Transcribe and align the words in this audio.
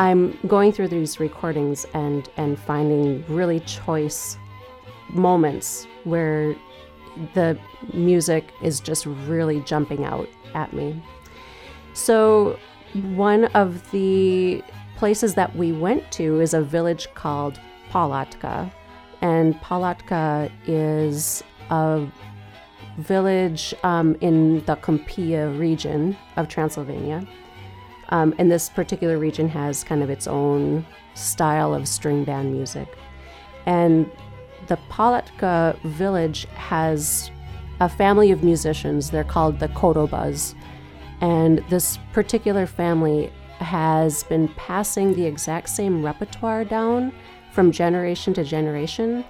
I'm 0.00 0.38
going 0.48 0.72
through 0.72 0.88
these 0.88 1.20
recordings 1.20 1.84
and 1.92 2.26
and 2.38 2.58
finding 2.58 3.22
really 3.28 3.60
choice 3.60 4.38
moments 5.10 5.86
where 6.04 6.56
the 7.34 7.58
music 7.92 8.48
is 8.62 8.80
just 8.80 9.04
really 9.04 9.60
jumping 9.60 10.06
out 10.06 10.26
at 10.54 10.72
me. 10.72 11.02
So 11.92 12.58
one 12.94 13.44
of 13.46 13.90
the 13.90 14.64
places 14.96 15.34
that 15.34 15.54
we 15.54 15.70
went 15.72 16.10
to 16.12 16.40
is 16.40 16.54
a 16.54 16.62
village 16.62 17.06
called 17.14 17.60
Palatka. 17.90 18.72
And 19.20 19.60
Palatka 19.60 20.50
is 20.66 21.44
a 21.68 22.06
village 22.96 23.74
um, 23.82 24.16
in 24.22 24.64
the 24.64 24.76
Câmpia 24.76 25.58
region 25.58 26.16
of 26.38 26.48
Transylvania. 26.48 27.26
Um, 28.10 28.34
and 28.38 28.50
this 28.50 28.68
particular 28.68 29.18
region 29.18 29.48
has 29.48 29.84
kind 29.84 30.02
of 30.02 30.10
its 30.10 30.26
own 30.26 30.84
style 31.14 31.74
of 31.74 31.86
string 31.86 32.24
band 32.24 32.52
music. 32.52 32.88
And 33.66 34.10
the 34.66 34.78
Palatka 34.88 35.76
village 35.84 36.44
has 36.54 37.30
a 37.80 37.88
family 37.88 38.30
of 38.30 38.44
musicians. 38.44 39.10
They're 39.10 39.24
called 39.24 39.58
the 39.58 39.68
Kodobas. 39.68 40.54
And 41.20 41.64
this 41.68 41.98
particular 42.12 42.66
family 42.66 43.32
has 43.58 44.22
been 44.24 44.48
passing 44.48 45.14
the 45.14 45.26
exact 45.26 45.68
same 45.68 46.04
repertoire 46.04 46.64
down 46.64 47.12
from 47.52 47.70
generation 47.70 48.32
to 48.34 48.44
generation 48.44 49.24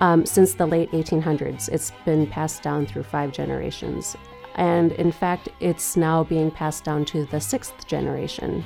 um, 0.00 0.26
since 0.26 0.54
the 0.54 0.66
late 0.66 0.90
1800s. 0.92 1.68
It's 1.68 1.92
been 2.04 2.26
passed 2.26 2.62
down 2.62 2.86
through 2.86 3.04
five 3.04 3.32
generations. 3.32 4.16
And 4.56 4.92
in 4.92 5.12
fact, 5.12 5.48
it's 5.60 5.96
now 5.96 6.24
being 6.24 6.50
passed 6.50 6.84
down 6.84 7.04
to 7.06 7.24
the 7.26 7.40
sixth 7.40 7.86
generation. 7.86 8.64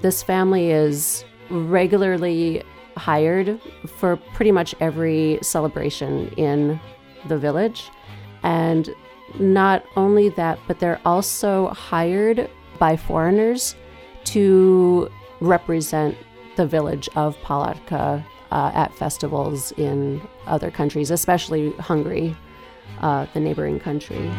This 0.00 0.22
family 0.22 0.70
is 0.70 1.24
regularly 1.50 2.62
hired 2.96 3.60
for 3.86 4.16
pretty 4.16 4.52
much 4.52 4.74
every 4.80 5.38
celebration 5.42 6.28
in 6.36 6.80
the 7.28 7.38
village. 7.38 7.90
And 8.42 8.88
not 9.38 9.84
only 9.96 10.30
that, 10.30 10.58
but 10.66 10.80
they're 10.80 11.00
also 11.04 11.68
hired 11.68 12.50
by 12.78 12.96
foreigners 12.96 13.76
to 14.24 15.10
represent 15.40 16.16
the 16.56 16.66
village 16.66 17.08
of 17.14 17.36
Palatka 17.42 18.24
uh, 18.50 18.72
at 18.74 18.92
festivals 18.94 19.72
in 19.72 20.20
other 20.46 20.70
countries, 20.70 21.10
especially 21.10 21.72
Hungary, 21.72 22.36
uh, 23.00 23.26
the 23.34 23.40
neighboring 23.40 23.80
country. 23.80 24.30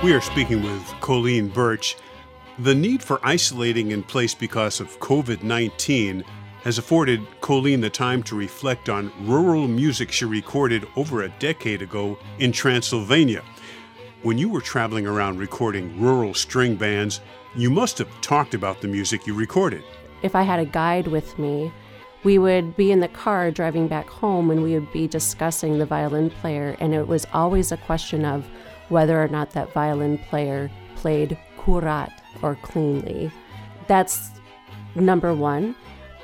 We 0.00 0.12
are 0.12 0.20
speaking 0.20 0.62
with 0.62 0.94
Colleen 1.00 1.50
Bertsch. 1.50 1.96
The 2.60 2.72
need 2.72 3.02
for 3.02 3.18
isolating 3.24 3.90
in 3.90 4.04
place 4.04 4.32
because 4.32 4.78
of 4.78 5.00
COVID 5.00 5.42
19 5.42 6.22
has 6.62 6.78
afforded 6.78 7.26
Colleen 7.40 7.80
the 7.80 7.90
time 7.90 8.22
to 8.22 8.36
reflect 8.36 8.88
on 8.88 9.12
rural 9.26 9.66
music 9.66 10.12
she 10.12 10.24
recorded 10.24 10.86
over 10.94 11.22
a 11.22 11.34
decade 11.40 11.82
ago 11.82 12.16
in 12.38 12.52
Transylvania. 12.52 13.42
When 14.22 14.38
you 14.38 14.48
were 14.48 14.60
traveling 14.60 15.04
around 15.04 15.40
recording 15.40 16.00
rural 16.00 16.32
string 16.32 16.76
bands, 16.76 17.20
you 17.56 17.68
must 17.68 17.98
have 17.98 18.20
talked 18.20 18.54
about 18.54 18.80
the 18.80 18.86
music 18.86 19.26
you 19.26 19.34
recorded. 19.34 19.82
If 20.22 20.36
I 20.36 20.42
had 20.42 20.60
a 20.60 20.64
guide 20.64 21.08
with 21.08 21.36
me, 21.40 21.72
we 22.22 22.38
would 22.38 22.76
be 22.76 22.92
in 22.92 23.00
the 23.00 23.08
car 23.08 23.50
driving 23.50 23.88
back 23.88 24.08
home 24.08 24.52
and 24.52 24.62
we 24.62 24.74
would 24.74 24.92
be 24.92 25.08
discussing 25.08 25.78
the 25.78 25.86
violin 25.86 26.30
player, 26.30 26.76
and 26.78 26.94
it 26.94 27.08
was 27.08 27.26
always 27.32 27.72
a 27.72 27.76
question 27.78 28.24
of 28.24 28.46
whether 28.88 29.22
or 29.22 29.28
not 29.28 29.50
that 29.50 29.72
violin 29.72 30.18
player 30.18 30.70
played 30.96 31.38
curat 31.58 32.12
or 32.42 32.56
cleanly. 32.56 33.30
That's 33.86 34.30
number 34.94 35.34
one. 35.34 35.74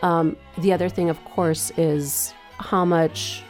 Um, 0.03 0.37
the 0.59 0.73
other 0.73 0.89
thing, 0.89 1.11
of 1.11 1.23
course, 1.25 1.73
is 1.77 2.35
how 2.59 2.85
much 2.85 3.43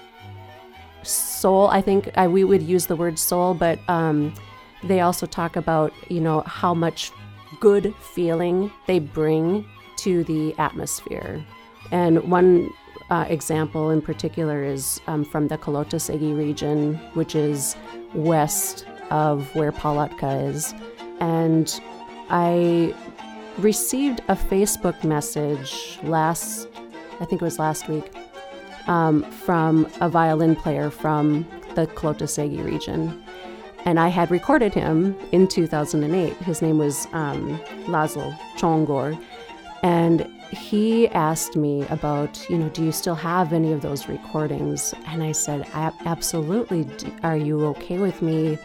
soul. 1.03 1.69
I 1.69 1.81
think 1.81 2.11
I, 2.17 2.29
we 2.29 2.45
would 2.45 2.63
use 2.63 2.87
the 2.87 2.97
word 2.97 3.19
soul, 3.19 3.55
but 3.55 3.79
um, 3.89 4.33
they 4.83 5.01
also 5.01 5.27
talk 5.27 5.57
about 5.57 5.93
you 6.11 6.21
know 6.21 6.41
how 6.43 6.75
much 6.75 7.11
good 7.61 7.95
feeling 8.01 8.71
they 8.87 8.99
bring 8.99 9.65
to 9.97 10.25
the 10.25 10.55
atmosphere. 10.59 11.45
And 11.91 12.23
one 12.31 12.71
uh, 13.11 13.27
example 13.29 13.91
in 13.91 14.01
particular 14.01 14.65
is 14.65 15.01
um, 15.07 15.25
from 15.25 15.49
the 15.49 15.59
Kalotaszegi 15.59 16.37
region, 16.37 16.97
which 17.15 17.35
is 17.35 17.77
west 18.15 18.87
of 19.11 19.55
where 19.55 19.73
Palatka 19.73 20.31
is. 20.47 20.75
And 21.21 21.81
I 22.31 22.95
received 23.59 24.21
a 24.29 24.35
Facebook 24.35 25.05
message 25.05 25.99
last, 26.03 26.69
I 27.21 27.25
think 27.25 27.41
it 27.41 27.45
was 27.45 27.59
last 27.59 27.89
week, 27.89 28.13
um, 28.87 29.23
from 29.31 29.89
a 30.01 30.09
violin 30.09 30.57
player 30.57 30.91
from 30.91 31.47
the 31.75 31.87
Kalotaszegi 31.87 32.65
region. 32.65 33.23
And 33.85 34.01
I 34.01 34.09
had 34.09 34.31
recorded 34.31 34.73
him 34.73 35.17
in 35.33 35.47
2008. 35.47 36.33
His 36.39 36.63
name 36.63 36.79
was 36.79 37.07
um, 37.13 37.59
Laszlo 37.87 38.37
Csongor. 38.57 39.21
And 39.83 40.27
he 40.51 41.09
asked 41.09 41.57
me 41.57 41.87
about, 41.89 42.49
you 42.49 42.57
know, 42.57 42.71
do 42.71 42.83
you 42.83 42.93
still 42.93 43.15
have 43.15 43.53
any 43.53 43.73
of 43.73 43.83
those 43.83 44.09
recordings? 44.09 44.95
And 45.09 45.23
I 45.23 45.33
said, 45.33 45.67
absolutely. 45.75 46.89
Are 47.23 47.37
you 47.37 47.67
okay 47.67 47.99
with 47.99 48.23
me 48.23 48.59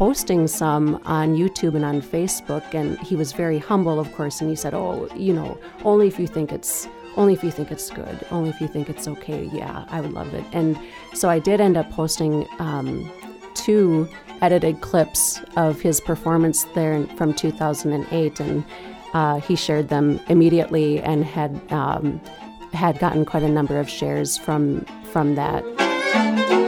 posting 0.00 0.46
some 0.46 0.98
on 1.04 1.36
YouTube 1.36 1.74
and 1.74 1.84
on 1.84 2.00
Facebook, 2.00 2.72
and 2.72 2.98
he 3.00 3.14
was 3.14 3.34
very 3.34 3.58
humble, 3.58 4.00
of 4.00 4.10
course, 4.14 4.40
and 4.40 4.48
he 4.48 4.56
said, 4.56 4.72
"Oh, 4.72 5.06
you 5.14 5.34
know, 5.34 5.58
only 5.84 6.06
if 6.08 6.18
you 6.18 6.26
think 6.26 6.52
it's." 6.52 6.88
Only 7.16 7.34
if 7.34 7.42
you 7.42 7.50
think 7.50 7.72
it's 7.72 7.90
good, 7.90 8.24
only 8.30 8.50
if 8.50 8.60
you 8.60 8.68
think 8.68 8.88
it's 8.88 9.08
okay. 9.08 9.50
Yeah, 9.52 9.84
I 9.88 10.00
would 10.00 10.12
love 10.12 10.32
it. 10.32 10.44
And 10.52 10.78
so 11.12 11.28
I 11.28 11.40
did 11.40 11.60
end 11.60 11.76
up 11.76 11.90
posting 11.90 12.46
um, 12.60 13.10
two 13.54 14.08
edited 14.40 14.80
clips 14.80 15.40
of 15.56 15.80
his 15.80 16.00
performance 16.00 16.64
there 16.76 17.04
from 17.18 17.34
2008, 17.34 18.40
and 18.40 18.64
uh, 19.12 19.40
he 19.40 19.56
shared 19.56 19.88
them 19.88 20.20
immediately 20.28 21.00
and 21.00 21.24
had 21.24 21.60
um, 21.72 22.20
had 22.72 22.98
gotten 23.00 23.24
quite 23.24 23.42
a 23.42 23.48
number 23.48 23.78
of 23.78 23.90
shares 23.90 24.38
from 24.38 24.86
from 25.12 25.34
that. 25.34 26.59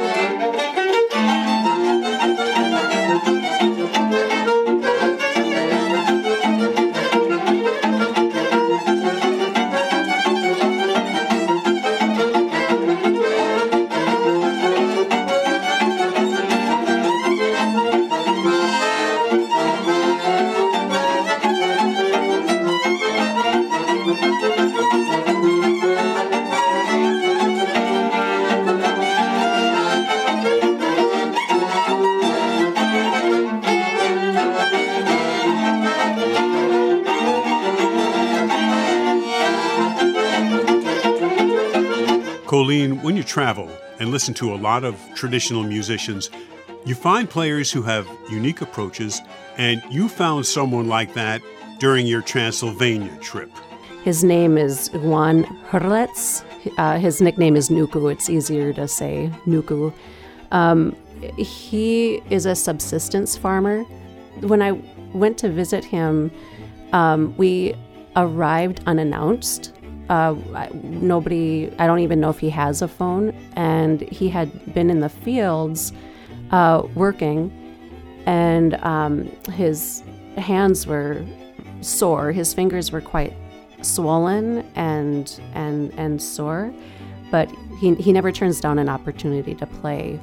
Colleen, 42.63 43.03
when 43.03 43.17
you 43.17 43.25
travel 43.25 43.69
and 43.99 44.13
listen 44.13 44.33
to 44.35 44.55
a 44.55 44.59
lot 44.69 44.85
of 44.85 44.97
traditional 45.17 45.65
musicians, 45.65 46.31
you 46.85 46.95
find 46.95 47.29
players 47.29 47.73
who 47.73 47.83
have 47.83 48.07
unique 48.31 48.61
approaches, 48.61 49.21
and 49.59 49.83
you 49.91 50.09
found 50.09 50.47
someone 50.47 50.87
like 50.87 51.13
that 51.15 51.43
during 51.81 52.07
your 52.07 52.23
Transylvania 52.23 53.11
trip. 53.21 53.51
His 54.05 54.23
name 54.23 54.57
is 54.57 54.93
Juan 54.93 55.43
Hrlec. 55.71 56.45
Uh, 56.79 57.01
his 57.01 57.21
nickname 57.21 57.57
is 57.57 57.69
Nuku. 57.69 58.13
It's 58.13 58.31
easier 58.31 58.73
to 58.75 58.87
say 58.87 59.29
Nuku. 59.45 59.93
Um, 60.53 60.95
he 61.37 62.23
is 62.31 62.47
a 62.47 62.55
subsistence 62.55 63.37
farmer. 63.37 63.83
When 64.41 64.63
I 64.63 64.81
went 65.13 65.37
to 65.39 65.49
visit 65.49 65.85
him, 65.85 66.31
um, 66.93 67.37
we 67.37 67.75
arrived 68.15 68.83
unannounced. 68.87 69.73
Uh, 70.13 70.37
nobody, 70.83 71.73
I 71.79 71.87
don't 71.87 72.01
even 72.01 72.21
know 72.21 72.29
if 72.29 72.39
he 72.39 72.51
has 72.51 72.83
a 72.83 72.89
phone. 72.89 73.25
And 73.57 74.03
he 74.03 74.29
had 74.29 74.49
been 74.75 74.91
in 74.91 75.01
the 75.01 75.09
fields 75.09 75.93
uh, 76.51 76.83
working, 76.95 77.51
and 78.27 78.75
um, 78.95 79.25
his 79.53 80.03
hands 80.37 80.87
were 80.87 81.25
sore. 81.81 82.31
His 82.31 82.53
fingers 82.53 82.93
were 82.93 83.01
quite 83.01 83.33
swollen 83.81 84.47
and 84.75 85.41
and 85.55 85.93
and 85.97 86.21
sore, 86.21 86.73
but 87.31 87.51
he, 87.81 87.95
he 87.95 88.13
never 88.13 88.31
turns 88.31 88.61
down 88.61 88.79
an 88.79 88.91
opportunity 88.91 89.55
to 89.55 89.67
play. 89.67 90.21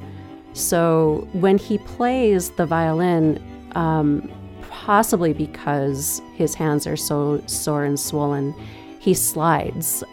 So 0.52 1.28
when 1.32 1.58
he 1.58 1.78
plays 1.78 2.50
the 2.50 2.64
violin, 2.64 3.42
um, 3.74 4.30
possibly 4.70 5.32
because 5.32 6.22
his 6.36 6.54
hands 6.54 6.86
are 6.86 6.96
so 6.96 7.42
sore 7.46 7.84
and 7.84 7.98
swollen, 7.98 8.54
he 9.00 9.14
slides 9.14 10.04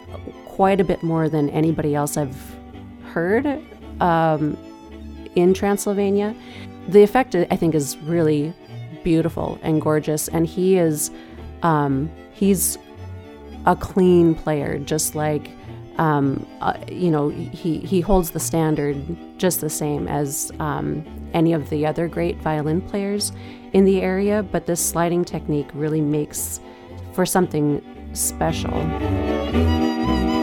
quite 0.46 0.80
a 0.80 0.84
bit 0.84 1.02
more 1.02 1.28
than 1.28 1.50
anybody 1.50 1.94
else 1.94 2.16
I've 2.16 2.56
heard 3.04 3.46
um, 4.00 4.56
in 5.34 5.52
Transylvania. 5.52 6.34
The 6.88 7.02
effect, 7.02 7.34
I 7.34 7.54
think, 7.54 7.74
is 7.74 7.98
really 7.98 8.54
beautiful 9.04 9.58
and 9.62 9.80
gorgeous, 9.80 10.28
and 10.28 10.46
he 10.46 10.78
is 10.78 11.10
um, 11.62 12.10
he's 12.32 12.78
a 13.66 13.76
clean 13.76 14.34
player, 14.34 14.78
just 14.78 15.14
like 15.14 15.50
um, 15.98 16.46
uh, 16.62 16.78
you 16.90 17.10
know 17.10 17.28
he 17.28 17.80
he 17.80 18.00
holds 18.00 18.30
the 18.30 18.40
standard 18.40 18.96
just 19.38 19.60
the 19.60 19.68
same 19.68 20.08
as 20.08 20.50
um, 20.60 21.04
any 21.34 21.52
of 21.52 21.68
the 21.68 21.84
other 21.84 22.08
great 22.08 22.38
violin 22.38 22.80
players 22.80 23.32
in 23.74 23.84
the 23.84 24.00
area. 24.00 24.42
But 24.42 24.64
this 24.64 24.80
sliding 24.80 25.26
technique 25.26 25.68
really 25.74 26.00
makes 26.00 26.60
for 27.12 27.26
something 27.26 27.82
special. 28.12 30.37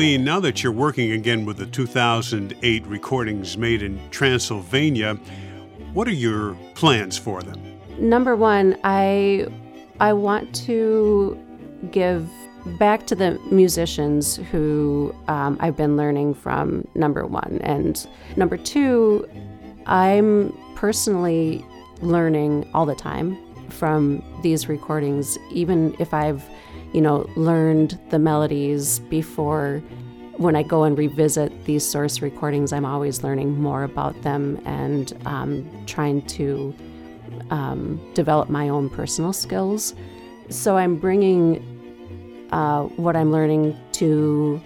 Now 0.00 0.40
that 0.40 0.62
you're 0.62 0.72
working 0.72 1.12
again 1.12 1.44
with 1.44 1.58
the 1.58 1.66
2008 1.66 2.86
recordings 2.86 3.58
made 3.58 3.82
in 3.82 4.00
Transylvania, 4.10 5.16
what 5.92 6.08
are 6.08 6.12
your 6.12 6.54
plans 6.74 7.18
for 7.18 7.42
them? 7.42 7.78
Number 7.98 8.34
one, 8.34 8.78
I 8.82 9.46
I 10.00 10.14
want 10.14 10.54
to 10.64 11.38
give 11.90 12.26
back 12.78 13.06
to 13.08 13.14
the 13.14 13.38
musicians 13.50 14.36
who 14.50 15.14
um, 15.28 15.58
I've 15.60 15.76
been 15.76 15.98
learning 15.98 16.32
from. 16.32 16.88
Number 16.94 17.26
one, 17.26 17.60
and 17.62 18.06
number 18.36 18.56
two, 18.56 19.28
I'm 19.84 20.58
personally 20.76 21.62
learning 22.00 22.66
all 22.72 22.86
the 22.86 22.94
time 22.94 23.36
from 23.68 24.24
these 24.42 24.66
recordings, 24.66 25.36
even 25.50 25.94
if 25.98 26.14
I've 26.14 26.42
you 26.92 27.00
know, 27.00 27.28
learned 27.36 27.98
the 28.10 28.18
melodies 28.18 28.98
before 28.98 29.82
when 30.40 30.56
I 30.56 30.62
go 30.62 30.84
and 30.84 30.96
revisit 30.96 31.66
these 31.66 31.84
source 31.84 32.22
recordings, 32.22 32.72
I'm 32.72 32.86
always 32.86 33.22
learning 33.22 33.60
more 33.60 33.82
about 33.82 34.22
them 34.22 34.58
and 34.64 35.12
um, 35.26 35.68
trying 35.84 36.22
to 36.28 36.74
um, 37.50 38.00
develop 38.14 38.48
my 38.48 38.70
own 38.70 38.88
personal 38.88 39.34
skills. 39.34 39.94
So 40.48 40.78
I'm 40.78 40.96
bringing 40.96 42.48
uh, 42.52 42.84
what 42.84 43.16
I'm 43.16 43.30
learning 43.30 43.76
to 43.92 44.62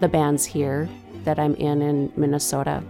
the 0.00 0.08
bands 0.08 0.44
here 0.44 0.88
that 1.22 1.38
I'm 1.38 1.54
in 1.54 1.82
in 1.82 2.12
Minnesota. 2.16 2.82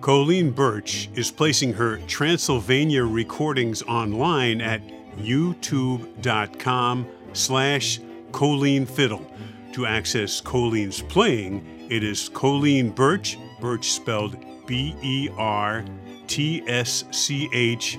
Colleen 0.00 0.52
Bertsch 0.52 1.16
is 1.16 1.30
placing 1.30 1.74
her 1.74 1.98
Transylvania 2.08 3.04
recordings 3.04 3.82
online 3.84 4.60
at 4.60 4.82
youtube.com 5.16 7.06
slash 7.32 8.00
Colleen 8.32 8.86
Fiddle. 8.86 9.26
To 9.72 9.86
access 9.86 10.40
Colleen's 10.40 11.00
playing, 11.00 11.86
it 11.90 12.02
is 12.02 12.28
Colleen 12.28 12.92
Bertsch, 12.92 13.36
Bertsch 13.60 13.84
spelled 13.84 14.36
B 14.66 14.94
E 15.02 15.28
R 15.36 15.84
T 16.26 16.62
S 16.66 17.04
C 17.10 17.48
H 17.52 17.98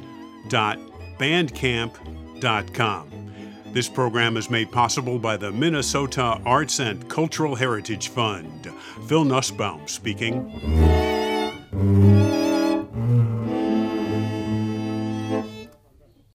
dot 0.49 0.79
bandcamp 1.17 1.95
dot 2.39 2.73
com. 2.73 3.09
This 3.73 3.87
program 3.87 4.35
is 4.35 4.49
made 4.49 4.69
possible 4.69 5.17
by 5.17 5.37
the 5.37 5.51
Minnesota 5.51 6.41
Arts 6.45 6.79
and 6.79 7.07
Cultural 7.07 7.55
Heritage 7.55 8.09
Fund. 8.09 8.69
Phil 9.07 9.23
Nusbaum 9.23 9.87
speaking. 9.89 10.51